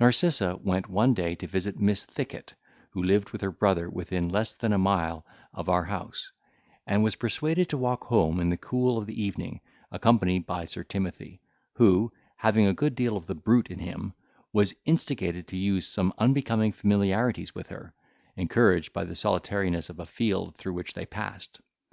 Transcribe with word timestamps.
Narcissa 0.00 0.56
went 0.56 0.88
one 0.90 1.14
day 1.14 1.36
to 1.36 1.46
visit 1.46 1.78
Miss 1.78 2.04
Thicket, 2.04 2.54
who 2.90 3.00
lived 3.00 3.30
with 3.30 3.42
her 3.42 3.52
brother 3.52 3.88
within 3.88 4.28
less 4.28 4.52
than 4.52 4.72
a 4.72 4.76
mile 4.76 5.24
of 5.54 5.68
our 5.68 5.84
house, 5.84 6.32
and 6.84 7.04
was 7.04 7.14
persuaded 7.14 7.68
to 7.68 7.78
walk 7.78 8.02
home 8.02 8.40
in 8.40 8.50
the 8.50 8.56
cool 8.56 8.98
of 8.98 9.06
the 9.06 9.22
evening, 9.22 9.60
accompanied 9.92 10.46
by 10.46 10.64
Sir 10.64 10.82
Timothy, 10.82 11.40
who, 11.74 12.12
having 12.38 12.66
a 12.66 12.74
good 12.74 12.96
deal 12.96 13.16
of 13.16 13.26
the 13.26 13.36
brute 13.36 13.70
in 13.70 13.78
him, 13.78 14.14
was 14.52 14.74
instigated 14.84 15.46
to 15.46 15.56
use 15.56 15.86
some 15.86 16.12
unbecoming 16.18 16.72
familiarities 16.72 17.54
with 17.54 17.68
her, 17.68 17.94
encouraged 18.34 18.92
by 18.92 19.04
the 19.04 19.14
solitariness 19.14 19.88
of 19.88 20.00
a 20.00 20.06
field 20.06 20.56
through 20.56 20.72
which 20.74 20.94
they 20.94 21.06
passed. 21.06 21.60